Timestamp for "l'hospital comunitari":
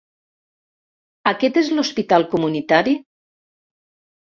1.75-2.99